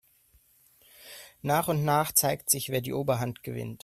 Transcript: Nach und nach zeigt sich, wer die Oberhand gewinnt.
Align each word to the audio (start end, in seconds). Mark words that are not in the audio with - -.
Nach 1.43 1.67
und 1.67 1.85
nach 1.85 2.11
zeigt 2.11 2.49
sich, 2.49 2.69
wer 2.69 2.81
die 2.81 2.91
Oberhand 2.91 3.43
gewinnt. 3.43 3.79